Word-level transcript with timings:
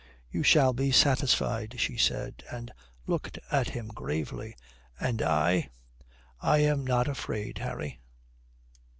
"You 0.31 0.41
shall 0.41 0.73
be 0.73 0.91
satisfied," 0.91 1.75
she 1.77 1.95
said, 1.95 2.43
and 2.51 2.73
looked 3.05 3.37
at 3.51 3.69
him 3.69 3.89
gravely. 3.89 4.55
"And 4.99 5.21
I 5.21 5.69
I 6.39 6.57
am 6.57 6.87
not 6.87 7.07
afraid, 7.07 7.59
Harry." 7.59 7.99